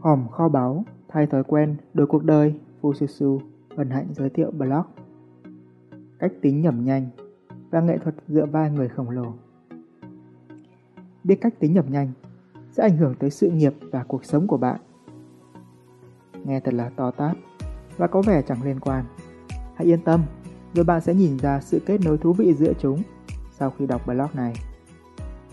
[0.00, 3.38] Hòm kho báu, thay thói quen, đổi cuộc đời, Fususu,
[3.76, 4.82] hân Hạnh giới thiệu blog.
[6.18, 7.08] Cách tính nhẩm nhanh
[7.70, 9.32] và nghệ thuật dựa vai người khổng lồ.
[11.24, 12.12] Biết cách tính nhẩm nhanh
[12.72, 14.80] sẽ ảnh hưởng tới sự nghiệp và cuộc sống của bạn.
[16.44, 17.36] Nghe thật là to tát
[17.96, 19.04] và có vẻ chẳng liên quan.
[19.74, 20.22] Hãy yên tâm,
[20.74, 23.02] rồi bạn sẽ nhìn ra sự kết nối thú vị giữa chúng
[23.50, 24.54] sau khi đọc blog này.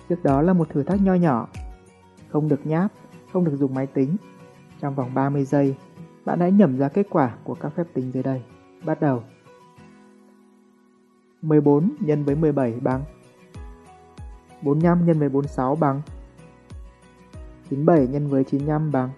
[0.10, 1.48] Trước đó là một thử thách nho nhỏ,
[2.30, 2.92] không được nháp,
[3.34, 4.16] không được dùng máy tính.
[4.82, 5.76] Trong vòng 30 giây,
[6.26, 8.42] bạn hãy nhẩm ra kết quả của các phép tính dưới đây.
[8.86, 9.24] Bắt đầu.
[11.42, 13.04] 14 nhân với 17 bằng
[14.62, 16.02] 45 nhân với 46 bằng
[17.70, 19.10] 97 nhân với 95 bằng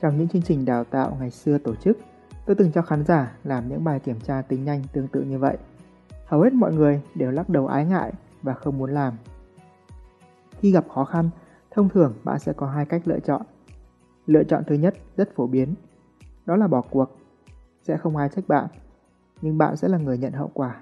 [0.00, 1.98] Trong những chương trình đào tạo ngày xưa tổ chức,
[2.46, 5.38] tôi từng cho khán giả làm những bài kiểm tra tính nhanh tương tự như
[5.38, 5.56] vậy.
[6.26, 8.12] Hầu hết mọi người đều lắc đầu ái ngại
[8.42, 9.14] và không muốn làm.
[10.58, 11.30] Khi gặp khó khăn,
[11.70, 13.42] thông thường bạn sẽ có hai cách lựa chọn.
[14.26, 15.74] Lựa chọn thứ nhất rất phổ biến,
[16.46, 17.16] đó là bỏ cuộc.
[17.82, 18.66] Sẽ không ai trách bạn,
[19.42, 20.80] nhưng bạn sẽ là người nhận hậu quả.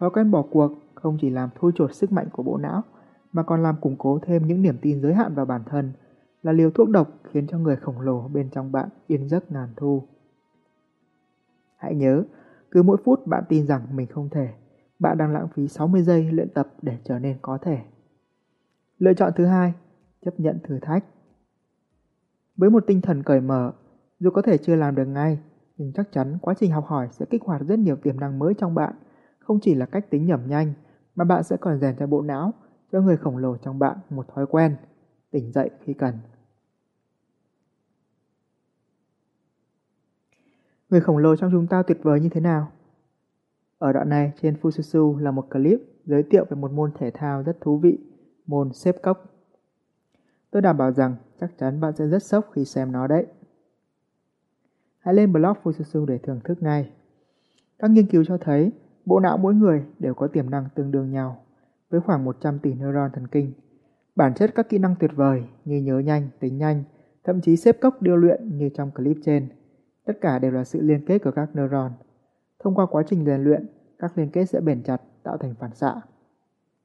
[0.00, 2.82] Thói quen bỏ cuộc không chỉ làm thui chột sức mạnh của bộ não,
[3.32, 5.92] mà còn làm củng cố thêm những niềm tin giới hạn vào bản thân,
[6.42, 9.68] là liều thuốc độc khiến cho người khổng lồ bên trong bạn yên giấc ngàn
[9.76, 10.02] thu.
[11.76, 12.24] Hãy nhớ,
[12.70, 14.48] cứ mỗi phút bạn tin rằng mình không thể,
[14.98, 17.78] bạn đang lãng phí 60 giây luyện tập để trở nên có thể.
[18.98, 19.74] Lựa chọn thứ hai,
[20.24, 21.04] chấp nhận thử thách.
[22.56, 23.72] Với một tinh thần cởi mở,
[24.20, 25.38] dù có thể chưa làm được ngay,
[25.76, 28.54] nhưng chắc chắn quá trình học hỏi sẽ kích hoạt rất nhiều tiềm năng mới
[28.54, 28.94] trong bạn,
[29.38, 30.72] không chỉ là cách tính nhẩm nhanh,
[31.14, 32.52] mà bạn sẽ còn rèn cho bộ não,
[32.92, 34.76] cho người khổng lồ trong bạn một thói quen,
[35.30, 36.14] tỉnh dậy khi cần.
[40.90, 42.72] Người khổng lồ trong chúng ta tuyệt vời như thế nào?
[43.78, 47.42] Ở đoạn này trên Fususu là một clip giới thiệu về một môn thể thao
[47.42, 47.98] rất thú vị,
[48.46, 49.33] môn xếp cốc.
[50.54, 53.26] Tôi đảm bảo rằng chắc chắn bạn sẽ rất sốc khi xem nó đấy.
[54.98, 56.90] Hãy lên blog Fususu để thưởng thức ngay.
[57.78, 58.72] Các nghiên cứu cho thấy
[59.04, 61.44] bộ não mỗi người đều có tiềm năng tương đương nhau,
[61.90, 63.52] với khoảng 100 tỷ neuron thần kinh.
[64.16, 66.84] Bản chất các kỹ năng tuyệt vời như nhớ nhanh, tính nhanh,
[67.24, 69.48] thậm chí xếp cốc điêu luyện như trong clip trên,
[70.04, 71.92] tất cả đều là sự liên kết của các neuron.
[72.58, 73.66] Thông qua quá trình rèn luyện,
[73.98, 75.94] các liên kết sẽ bền chặt tạo thành phản xạ.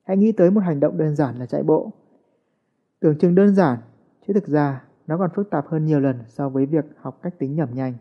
[0.04, 1.92] Hãy nghĩ tới một hành động đơn giản là chạy bộ.
[3.02, 3.78] Tưởng chừng đơn giản,
[4.28, 7.34] chứ thực ra nó còn phức tạp hơn nhiều lần so với việc học cách
[7.40, 7.94] tính nhẩm nhanh.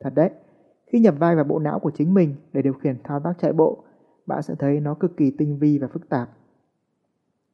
[0.00, 0.30] Thật đấy,
[0.86, 3.52] khi nhập vai vào bộ não của chính mình để điều khiển thao tác chạy
[3.52, 3.84] bộ,
[4.26, 6.28] bạn sẽ thấy nó cực kỳ tinh vi và phức tạp.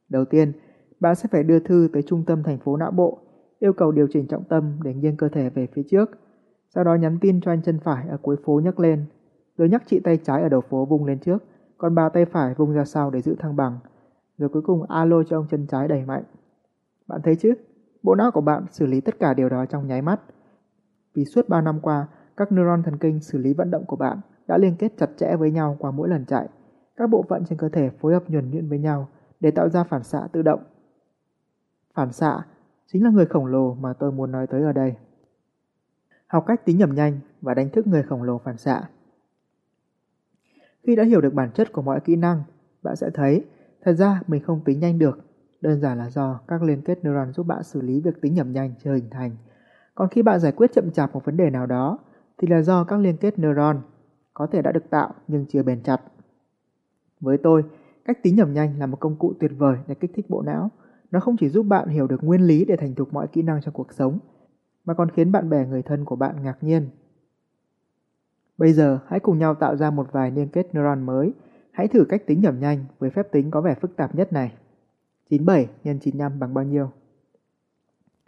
[0.09, 0.53] Đầu tiên,
[1.01, 3.19] bạn sẽ phải đưa thư tới trung tâm thành phố não bộ,
[3.59, 6.11] yêu cầu điều chỉnh trọng tâm để nghiêng cơ thể về phía trước.
[6.75, 9.05] Sau đó nhắn tin cho anh chân phải ở cuối phố nhấc lên,
[9.59, 11.45] rồi nhắc chị tay trái ở đầu phố vung lên trước,
[11.79, 13.79] còn bà tay phải vung ra sau để giữ thăng bằng.
[14.39, 16.25] Rồi cuối cùng alo cho ông chân trái đẩy mạnh.
[17.07, 17.55] Bạn thấy chứ,
[18.03, 20.21] bộ não của bạn xử lý tất cả điều đó trong nháy mắt.
[21.15, 22.07] Vì suốt 3 năm qua,
[22.37, 25.37] các neuron thần kinh xử lý vận động của bạn đã liên kết chặt chẽ
[25.37, 26.49] với nhau qua mỗi lần chạy.
[26.97, 29.09] Các bộ phận trên cơ thể phối hợp nhuần nhuyễn với nhau
[29.41, 30.61] để tạo ra phản xạ tự động.
[31.95, 32.47] Phản xạ
[32.87, 34.95] chính là người khổng lồ mà tôi muốn nói tới ở đây.
[36.27, 38.83] Học cách tính nhẩm nhanh và đánh thức người khổng lồ phản xạ.
[40.83, 42.43] Khi đã hiểu được bản chất của mọi kỹ năng,
[42.83, 43.45] bạn sẽ thấy
[43.83, 45.19] thật ra mình không tính nhanh được.
[45.65, 48.53] Đơn giản là do các liên kết neuron giúp bạn xử lý việc tính nhẩm
[48.53, 49.31] nhanh chưa hình thành.
[49.95, 51.99] Còn khi bạn giải quyết chậm chạp một vấn đề nào đó,
[52.39, 53.81] thì là do các liên kết neuron
[54.35, 56.01] có thể đã được tạo nhưng chưa bền chặt.
[57.21, 57.65] Với tôi,
[58.05, 60.71] cách tính nhẩm nhanh là một công cụ tuyệt vời để kích thích bộ não.
[61.11, 63.61] Nó không chỉ giúp bạn hiểu được nguyên lý để thành thục mọi kỹ năng
[63.61, 64.19] trong cuộc sống,
[64.85, 66.89] mà còn khiến bạn bè người thân của bạn ngạc nhiên.
[68.59, 71.33] Bây giờ hãy cùng nhau tạo ra một vài liên kết neuron mới.
[71.71, 74.53] Hãy thử cách tính nhẩm nhanh với phép tính có vẻ phức tạp nhất này.
[75.31, 76.91] 97 x 95 bằng bao nhiêu?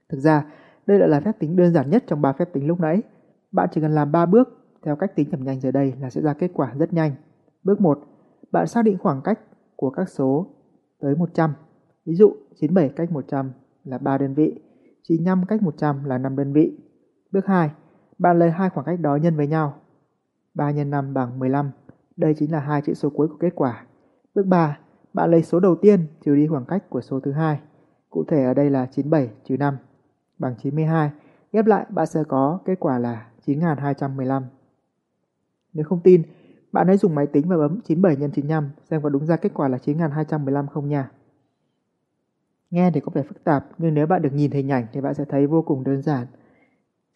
[0.08, 0.44] Thực ra,
[0.86, 3.02] đây lại là phép tính đơn giản nhất trong ba phép tính lúc nãy.
[3.52, 4.48] Bạn chỉ cần làm 3 bước
[4.82, 7.12] theo cách tính nhẩm nhanh dưới đây là sẽ ra kết quả rất nhanh.
[7.62, 7.98] Bước 1.
[8.52, 9.40] Bạn xác định khoảng cách
[9.76, 10.46] của các số
[11.00, 11.52] tới 100.
[12.04, 13.52] Ví dụ 97 cách 100
[13.84, 14.60] là 3 đơn vị,
[15.02, 16.78] 95 cách 100 là 5 đơn vị.
[17.32, 17.70] Bước 2.
[18.18, 19.74] Bạn lấy hai khoảng cách đó nhân với nhau.
[20.54, 21.70] 3 x 5 bằng 15.
[22.16, 23.86] Đây chính là hai chữ số cuối của kết quả.
[24.34, 24.78] Bước 3.
[25.16, 27.60] Bạn lấy số đầu tiên trừ đi khoảng cách của số thứ hai.
[28.10, 29.76] Cụ thể ở đây là 97 trừ 5
[30.38, 31.10] bằng 92.
[31.52, 34.42] Ghép lại bạn sẽ có kết quả là 9215.
[35.72, 36.22] Nếu không tin,
[36.72, 39.54] bạn hãy dùng máy tính và bấm 97 x 95 xem có đúng ra kết
[39.54, 41.10] quả là 9215 không nha.
[42.70, 45.14] Nghe thì có vẻ phức tạp, nhưng nếu bạn được nhìn hình ảnh thì bạn
[45.14, 46.26] sẽ thấy vô cùng đơn giản.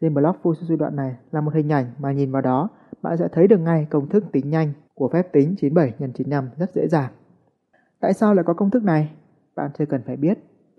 [0.00, 2.68] Trên block full suy đoạn này là một hình ảnh mà nhìn vào đó,
[3.02, 6.48] bạn sẽ thấy được ngay công thức tính nhanh của phép tính 97 x 95
[6.56, 7.10] rất dễ dàng.
[8.00, 9.10] Tại sao lại có công thức này?
[9.56, 10.38] Bạn chưa cần phải biết.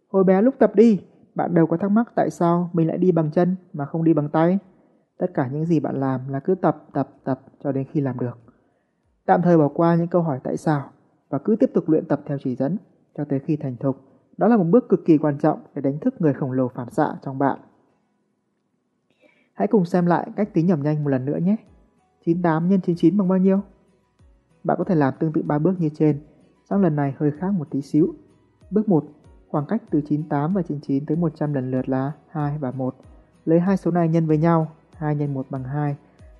[0.09, 1.01] Hồi bé lúc tập đi,
[1.35, 4.13] bạn đều có thắc mắc tại sao mình lại đi bằng chân mà không đi
[4.13, 4.59] bằng tay.
[5.17, 8.19] Tất cả những gì bạn làm là cứ tập, tập, tập cho đến khi làm
[8.19, 8.37] được.
[9.25, 10.89] Tạm thời bỏ qua những câu hỏi tại sao
[11.29, 12.77] và cứ tiếp tục luyện tập theo chỉ dẫn
[13.17, 13.97] cho tới khi thành thục.
[14.37, 16.89] Đó là một bước cực kỳ quan trọng để đánh thức người khổng lồ phản
[16.89, 17.59] xạ trong bạn.
[19.53, 21.55] Hãy cùng xem lại cách tính nhẩm nhanh một lần nữa nhé.
[22.25, 23.59] 98 x 99 bằng bao nhiêu?
[24.63, 26.21] Bạn có thể làm tương tự ba bước như trên,
[26.71, 28.13] sang lần này hơi khác một tí xíu.
[28.71, 29.03] Bước 1.
[29.47, 32.95] Khoảng cách từ 98 và 99 tới 100 lần lượt là 2 và 1.
[33.45, 35.95] Lấy hai số này nhân với nhau, 2 x 1 bằng 2.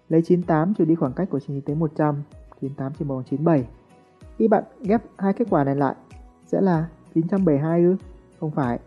[0.09, 2.15] Lấy 98 trừ đi khoảng cách của 99 tới 100,
[2.61, 3.67] 98 trừ 1 bằng 97.
[4.37, 5.95] Khi bạn ghép hai kết quả này lại,
[6.45, 7.95] sẽ là 972 ư?
[8.39, 8.79] Không phải.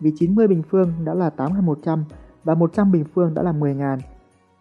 [0.00, 2.04] Vì 90 bình phương đã là 8100
[2.44, 3.98] và 100 bình phương đã là 10.000.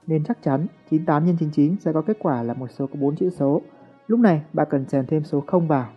[0.08, 3.16] Nên chắc chắn 98 x 99 sẽ có kết quả là một số có 4
[3.16, 3.62] chữ số.
[4.12, 5.90] Lúc này bạn cần chèn thêm số 0 vào.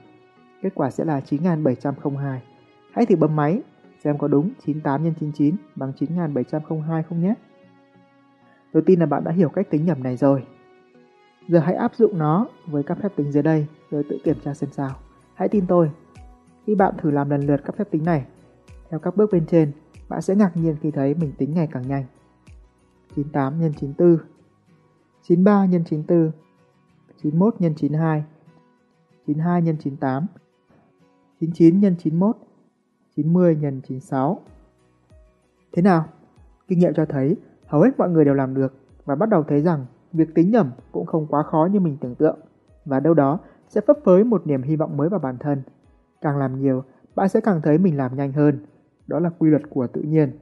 [0.62, 2.43] Kết quả sẽ là 9702.
[2.93, 3.62] Hãy thử bấm máy
[4.05, 7.34] xem có đúng 98 x 99 bằng 9702 không nhé.
[8.72, 10.46] Tôi tin là bạn đã hiểu cách tính nhẩm này rồi.
[11.49, 14.55] Giờ hãy áp dụng nó với các phép tính dưới đây rồi tự kiểm tra
[14.55, 14.90] xem sao.
[15.34, 15.90] Hãy tin tôi.
[16.66, 18.26] Khi bạn thử làm lần lượt các phép tính này,
[18.90, 19.72] theo các bước bên trên,
[20.08, 22.05] bạn sẽ ngạc nhiên khi thấy mình tính ngày càng nhanh.
[23.16, 24.19] 98 x 94
[25.22, 26.31] 93 x 94
[27.25, 28.25] 91 x 92
[29.26, 30.26] 92 x 98
[31.41, 32.37] 99 x 91
[33.17, 34.41] 90 x 96
[35.73, 36.05] Thế nào?
[36.69, 37.37] Kinh nghiệm cho thấy
[37.67, 38.75] hầu hết mọi người đều làm được
[39.05, 42.15] và bắt đầu thấy rằng việc tính nhẩm cũng không quá khó như mình tưởng
[42.15, 42.38] tượng
[42.85, 43.38] và đâu đó
[43.69, 45.62] sẽ phấp phới một niềm hy vọng mới vào bản thân.
[46.21, 46.85] Càng làm nhiều,
[47.15, 48.67] bạn sẽ càng thấy mình làm nhanh hơn.
[49.06, 50.38] Đó là quy luật của tự nhiên.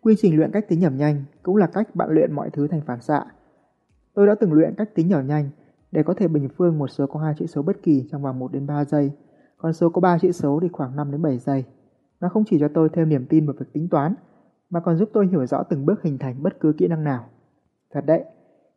[0.00, 2.80] Quy trình luyện cách tính nhẩm nhanh cũng là cách bạn luyện mọi thứ thành
[2.86, 3.24] phản xạ.
[4.14, 5.50] Tôi đã từng luyện cách tính nhẩm nhanh
[5.92, 8.38] để có thể bình phương một số có hai chữ số bất kỳ trong vòng
[8.38, 9.12] 1 đến 3 giây,
[9.56, 11.64] còn số có 3 chữ số thì khoảng 5 đến 7 giây.
[12.20, 14.14] Nó không chỉ cho tôi thêm niềm tin vào việc tính toán,
[14.70, 17.24] mà còn giúp tôi hiểu rõ từng bước hình thành bất cứ kỹ năng nào.
[17.92, 18.24] Thật đấy,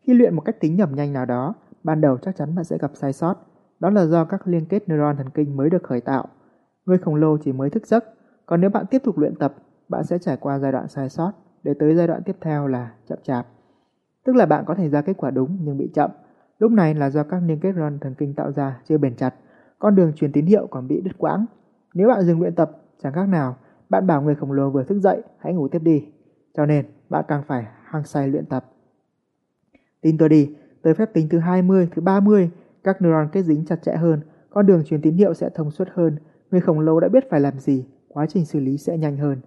[0.01, 1.53] khi luyện một cách tính nhẩm nhanh nào đó,
[1.83, 3.35] ban đầu chắc chắn bạn sẽ gặp sai sót.
[3.79, 6.27] Đó là do các liên kết neuron thần kinh mới được khởi tạo.
[6.85, 8.05] Người khổng lồ chỉ mới thức giấc,
[8.45, 9.55] còn nếu bạn tiếp tục luyện tập,
[9.89, 11.31] bạn sẽ trải qua giai đoạn sai sót,
[11.63, 13.47] để tới giai đoạn tiếp theo là chậm chạp.
[14.25, 16.11] Tức là bạn có thể ra kết quả đúng nhưng bị chậm.
[16.59, 19.35] Lúc này là do các liên kết neuron thần kinh tạo ra chưa bền chặt,
[19.79, 21.45] con đường truyền tín hiệu còn bị đứt quãng.
[21.93, 22.71] Nếu bạn dừng luyện tập,
[23.03, 23.55] chẳng khác nào
[23.89, 26.05] bạn bảo người khổng lồ vừa thức dậy, hãy ngủ tiếp đi.
[26.53, 28.65] Cho nên, bạn càng phải hăng say luyện tập.
[30.01, 32.51] Tin tôi đi, tới phép tính thứ 20, thứ 30,
[32.83, 35.87] các neuron kết dính chặt chẽ hơn, con đường truyền tín hiệu sẽ thông suốt
[35.93, 36.17] hơn,
[36.51, 39.41] người khổng lồ đã biết phải làm gì, quá trình xử lý sẽ nhanh hơn.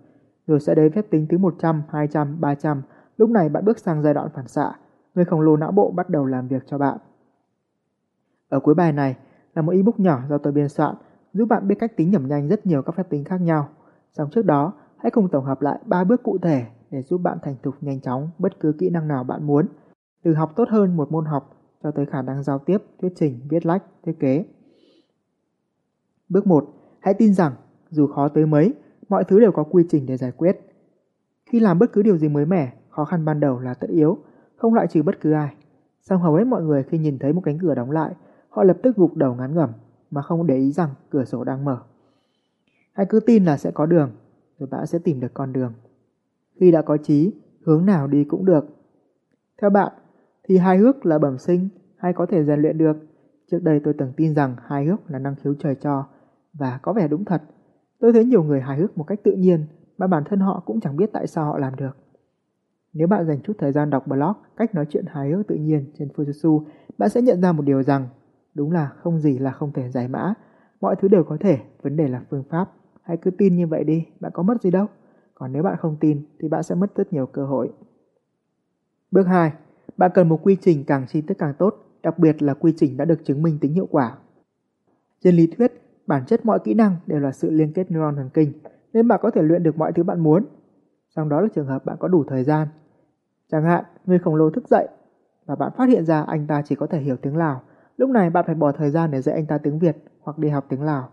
[0.47, 2.83] Rồi sẽ đến phép tính thứ 100, 200, 300,
[3.17, 4.73] lúc này bạn bước sang giai đoạn phản xạ,
[5.15, 6.99] người khổng lồ não bộ bắt đầu làm việc cho bạn.
[8.49, 9.17] Ở cuối bài này
[9.55, 10.95] là một ebook nhỏ do tôi biên soạn,
[11.33, 13.69] giúp bạn biết cách tính nhẩm nhanh rất nhiều các phép tính khác nhau.
[14.13, 17.39] Xong trước đó, hãy cùng tổng hợp lại 3 bước cụ thể để giúp bạn
[17.43, 19.67] thành thục nhanh chóng bất cứ kỹ năng nào bạn muốn,
[20.23, 23.41] từ học tốt hơn một môn học cho tới khả năng giao tiếp, thuyết trình,
[23.49, 24.45] viết lách, thiết kế.
[26.29, 26.69] Bước 1.
[27.01, 27.53] Hãy tin rằng,
[27.91, 28.75] dù khó tới mấy,
[29.09, 30.61] mọi thứ đều có quy trình để giải quyết.
[31.47, 34.19] Khi làm bất cứ điều gì mới mẻ, khó khăn ban đầu là tất yếu,
[34.59, 35.55] không loại trừ bất cứ ai.
[36.03, 38.15] Song hầu hết mọi người khi nhìn thấy một cánh cửa đóng lại,
[38.49, 39.71] họ lập tức gục đầu ngán ngẩm
[40.11, 41.79] mà không để ý rằng cửa sổ đang mở.
[42.93, 44.11] Hãy cứ tin là sẽ có đường,
[44.59, 45.73] rồi bạn sẽ tìm được con đường.
[46.61, 47.33] Khi đã có trí,
[47.65, 48.65] hướng nào đi cũng được.
[49.61, 49.93] Theo bạn,
[50.45, 52.97] thì hài hước là bẩm sinh hay có thể rèn luyện được?
[53.51, 56.07] Trước đây tôi từng tin rằng hài hước là năng khiếu trời cho,
[56.53, 57.43] và có vẻ đúng thật.
[58.01, 59.67] Tôi thấy nhiều người hài hước một cách tự nhiên
[59.99, 61.97] mà bản thân họ cũng chẳng biết tại sao họ làm được.
[62.93, 65.91] Nếu bạn dành chút thời gian đọc blog cách nói chuyện hài hước tự nhiên
[65.99, 66.65] trên Fujitsu,
[66.99, 68.09] bạn sẽ nhận ra một điều rằng
[68.55, 70.35] đúng là không gì là không thể giải mã.
[70.81, 72.71] Mọi thứ đều có thể, vấn đề là phương pháp.
[73.03, 74.87] Hãy cứ tin như vậy đi, bạn có mất gì đâu.
[75.35, 77.73] Còn nếu bạn không tin thì bạn sẽ mất rất nhiều cơ hội.
[79.11, 79.53] Bước 2.
[79.97, 82.97] Bạn cần một quy trình càng chi tiết càng tốt, đặc biệt là quy trình
[82.97, 84.19] đã được chứng minh tính hiệu quả.
[85.25, 85.73] Trên lý thuyết,
[86.07, 88.53] bản chất mọi kỹ năng đều là sự liên kết neuron thần kinh,
[88.93, 90.45] nên bạn có thể luyện được mọi thứ bạn muốn.
[91.19, 92.69] Trong đó là trường hợp bạn có đủ thời gian.
[93.53, 94.89] Chẳng hạn, người khổng lồ thức dậy
[95.47, 97.63] và bạn phát hiện ra anh ta chỉ có thể hiểu tiếng Lào.
[97.97, 100.49] Lúc này bạn phải bỏ thời gian để dạy anh ta tiếng Việt hoặc đi
[100.49, 101.09] học tiếng Lào.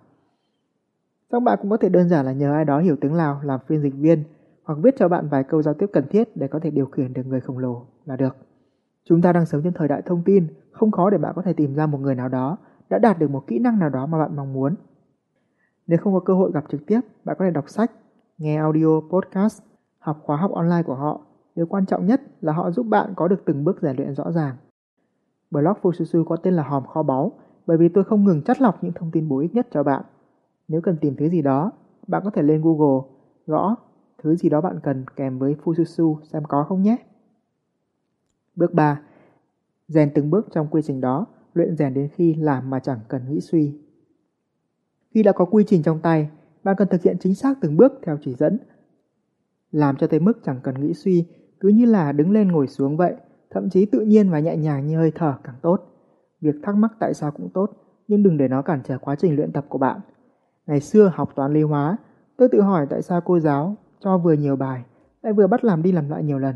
[1.31, 3.59] Xong bạn cũng có thể đơn giản là nhờ ai đó hiểu tiếng Lào làm
[3.67, 4.23] phiên dịch viên
[4.63, 7.13] hoặc viết cho bạn vài câu giao tiếp cần thiết để có thể điều khiển
[7.13, 8.35] được người khổng lồ là được.
[9.03, 11.53] Chúng ta đang sống trong thời đại thông tin, không khó để bạn có thể
[11.53, 12.57] tìm ra một người nào đó
[12.89, 14.75] đã đạt được một kỹ năng nào đó mà bạn mong muốn.
[15.87, 17.91] Nếu không có cơ hội gặp trực tiếp, bạn có thể đọc sách,
[18.37, 19.61] nghe audio, podcast,
[20.05, 21.21] học khóa học online của họ.
[21.55, 24.31] Điều quan trọng nhất là họ giúp bạn có được từng bước rèn luyện rõ
[24.31, 24.55] ràng.
[25.51, 27.31] Blog Fususu có tên là Hòm Kho Báu
[27.67, 30.03] bởi vì tôi không ngừng chắt lọc những thông tin bổ ích nhất cho bạn.
[30.67, 31.71] Nếu cần tìm thứ gì đó,
[32.07, 33.01] bạn có thể lên Google
[33.47, 33.75] gõ
[34.23, 36.97] thứ gì đó bạn cần kèm với Fususu xem có không nhé.
[38.55, 39.01] Bước 3.
[39.87, 43.21] Rèn từng bước trong quy trình đó, luyện rèn đến khi làm mà chẳng cần
[43.29, 43.77] nghĩ suy.
[45.13, 46.29] Khi đã có quy trình trong tay,
[46.63, 48.57] bạn cần thực hiện chính xác từng bước theo chỉ dẫn.
[49.75, 51.25] Làm cho tới mức chẳng cần nghĩ suy,
[51.59, 53.15] cứ như là đứng lên ngồi xuống vậy,
[53.49, 55.77] thậm chí tự nhiên và nhẹ nhàng như hơi thở càng tốt.
[56.41, 57.69] Việc thắc mắc tại sao cũng tốt,
[58.07, 59.99] nhưng đừng để nó cản trở quá trình luyện tập của bạn.
[60.67, 61.97] Ngày xưa học toán lý hóa,
[62.37, 64.83] tôi tự hỏi tại sao cô giáo cho vừa nhiều bài,
[65.21, 66.55] lại vừa bắt làm đi làm lại nhiều lần.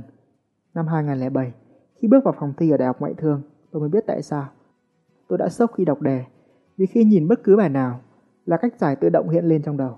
[0.73, 1.53] Năm 2007,
[1.95, 4.47] khi bước vào phòng thi ở Đại học Ngoại thương, tôi mới biết tại sao.
[5.27, 6.23] Tôi đã sốc khi đọc đề,
[6.77, 7.99] vì khi nhìn bất cứ bài nào
[8.45, 9.97] là cách giải tự động hiện lên trong đầu.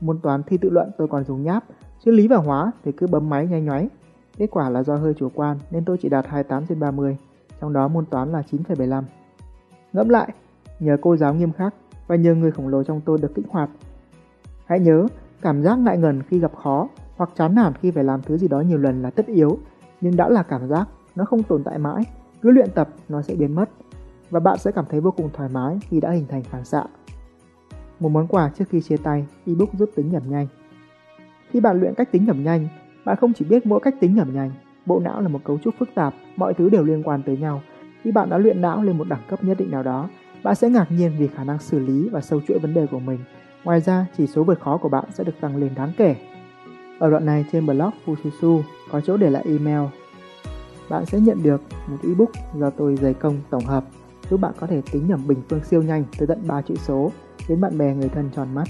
[0.00, 1.64] Môn toán thi tự luận tôi còn dùng nháp,
[2.04, 3.88] chứ lý và hóa thì cứ bấm máy nháy nháy.
[4.36, 7.16] Kết quả là do hơi chủ quan nên tôi chỉ đạt 28 trên 30,
[7.60, 9.02] trong đó môn toán là 9,75.
[9.92, 10.32] Ngẫm lại,
[10.80, 11.74] nhờ cô giáo nghiêm khắc
[12.06, 13.70] và nhờ người khổng lồ trong tôi được kích hoạt.
[14.66, 15.06] Hãy nhớ,
[15.42, 18.48] cảm giác ngại ngần khi gặp khó hoặc chán nản khi phải làm thứ gì
[18.48, 19.58] đó nhiều lần là tất yếu,
[20.00, 22.02] nhưng đã là cảm giác, nó không tồn tại mãi,
[22.42, 23.70] cứ luyện tập nó sẽ biến mất
[24.30, 26.84] và bạn sẽ cảm thấy vô cùng thoải mái khi đã hình thành phản xạ.
[28.00, 30.46] Một món quà trước khi chia tay, ebook giúp tính nhẩm nhanh.
[31.50, 32.68] Khi bạn luyện cách tính nhẩm nhanh,
[33.04, 34.50] bạn không chỉ biết mỗi cách tính nhẩm nhanh,
[34.86, 37.62] bộ não là một cấu trúc phức tạp, mọi thứ đều liên quan tới nhau.
[38.02, 40.08] Khi bạn đã luyện não lên một đẳng cấp nhất định nào đó,
[40.42, 42.98] bạn sẽ ngạc nhiên vì khả năng xử lý và sâu chuỗi vấn đề của
[42.98, 43.18] mình.
[43.64, 46.16] Ngoài ra, chỉ số vượt khó của bạn sẽ được tăng lên đáng kể.
[46.98, 49.88] Ở đoạn này trên blog Fususu có chỗ để lại email.
[50.88, 53.84] Bạn sẽ nhận được một ebook do tôi dày công tổng hợp
[54.30, 57.10] giúp bạn có thể tính nhẩm bình phương siêu nhanh tới tận 3 chữ số
[57.48, 58.68] đến bạn bè người thân tròn mắt.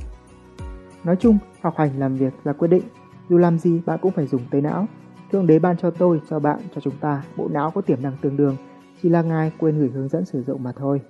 [1.04, 2.82] Nói chung, học hành làm việc là quyết định,
[3.28, 4.86] dù làm gì bạn cũng phải dùng tới não.
[5.32, 8.16] Thượng đế ban cho tôi, cho bạn, cho chúng ta bộ não có tiềm năng
[8.20, 8.56] tương đương,
[9.02, 11.00] chỉ là ngài quên gửi hướng dẫn sử dụng mà thôi.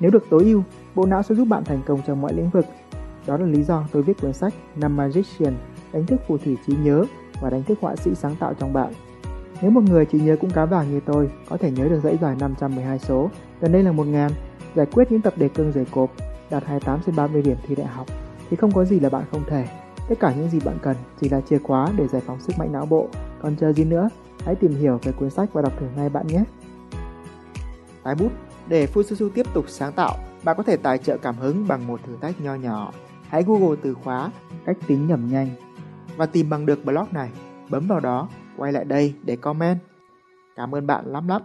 [0.00, 0.62] Nếu được tối ưu,
[0.94, 2.64] bộ não sẽ giúp bạn thành công trong mọi lĩnh vực.
[3.26, 5.54] Đó là lý do tôi viết cuốn sách Năm Magician,
[5.92, 7.04] đánh thức phù thủy trí nhớ
[7.40, 8.92] và đánh thức họa sĩ sáng tạo trong bạn.
[9.62, 12.18] Nếu một người trí nhớ cũng cá vàng như tôi, có thể nhớ được dãy
[12.22, 14.28] dài 512 số, gần đây là 1000,
[14.74, 16.10] giải quyết những tập đề cương dày cộp,
[16.50, 18.06] đạt 28 trên 30 điểm thi đại học,
[18.50, 19.66] thì không có gì là bạn không thể.
[20.08, 22.72] Tất cả những gì bạn cần chỉ là chìa khóa để giải phóng sức mạnh
[22.72, 23.08] não bộ.
[23.42, 24.08] Còn chờ gì nữa?
[24.44, 26.44] Hãy tìm hiểu về cuốn sách và đọc thử ngay bạn nhé.
[28.02, 28.32] Tái bút
[28.68, 32.00] Để Fususu tiếp tục sáng tạo, bạn có thể tài trợ cảm hứng bằng một
[32.06, 32.92] thử thách nho nhỏ.
[33.28, 34.30] Hãy Google từ khóa
[34.66, 35.48] cách tính nhẩm nhanh
[36.16, 37.30] và tìm bằng được blog này.
[37.70, 39.78] Bấm vào đó, quay lại đây để comment.
[40.56, 41.42] Cảm ơn bạn lắm lắm.